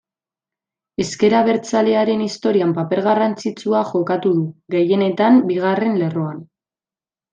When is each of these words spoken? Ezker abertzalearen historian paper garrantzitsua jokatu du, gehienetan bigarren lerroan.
Ezker 1.03 1.35
abertzalearen 1.39 2.23
historian 2.27 2.73
paper 2.79 3.03
garrantzitsua 3.09 3.83
jokatu 3.91 4.33
du, 4.39 4.47
gehienetan 4.77 5.39
bigarren 5.53 6.01
lerroan. 6.05 6.43